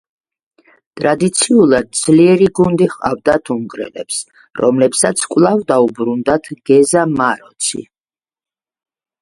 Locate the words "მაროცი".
7.13-7.85